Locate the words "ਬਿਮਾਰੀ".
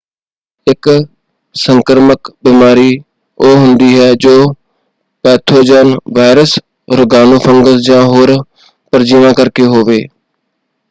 2.43-2.97